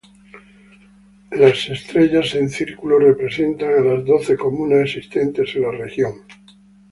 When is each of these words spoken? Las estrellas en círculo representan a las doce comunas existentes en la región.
Las 1.29 1.69
estrellas 1.69 2.33
en 2.33 2.49
círculo 2.49 2.97
representan 2.97 3.69
a 3.71 3.81
las 3.81 4.03
doce 4.03 4.35
comunas 4.35 4.79
existentes 4.81 5.53
en 5.55 5.61
la 5.61 5.71
región. 5.73 6.13